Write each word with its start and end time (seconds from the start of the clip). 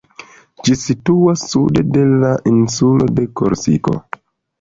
Ĝi 0.67 0.77
situas 0.83 1.43
sude 1.51 1.83
de 1.97 2.05
la 2.23 2.31
insulo 2.53 3.11
de 3.19 3.27
Korsiko. 3.43 3.95